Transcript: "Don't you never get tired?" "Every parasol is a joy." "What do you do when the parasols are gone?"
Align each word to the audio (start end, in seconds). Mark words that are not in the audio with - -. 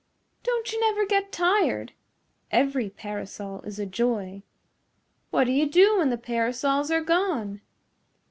"Don't 0.41 0.73
you 0.73 0.79
never 0.79 1.05
get 1.05 1.31
tired?" 1.31 1.93
"Every 2.49 2.89
parasol 2.89 3.61
is 3.61 3.77
a 3.77 3.85
joy." 3.85 4.41
"What 5.29 5.43
do 5.43 5.51
you 5.51 5.69
do 5.69 5.99
when 5.99 6.09
the 6.09 6.17
parasols 6.17 6.89
are 6.89 7.01
gone?" 7.03 7.61